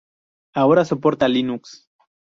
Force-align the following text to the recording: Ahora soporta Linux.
Ahora 0.55 0.83
soporta 0.83 1.27
Linux. 1.27 1.87